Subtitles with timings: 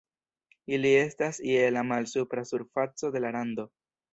[0.77, 3.69] Ili estas je la malsupra surfaco de la rando.